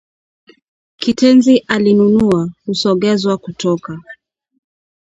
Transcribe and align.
Kitenzi 0.99 1.55
'alinunua' 1.59 2.51
husogezwa 2.65 3.37
kutoka 3.37 3.97